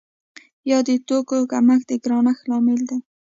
[0.69, 2.99] یا د توکو کمښت د ګرانښت لامل دی؟